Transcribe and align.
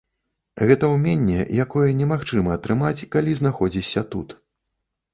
Гэта 0.71 0.89
ўменне, 0.93 1.35
якое 1.67 1.85
немагчыма 2.01 2.57
атрымаць, 2.57 2.97
калі 3.15 3.39
знаходзішся 3.45 4.09
тут. 4.13 4.39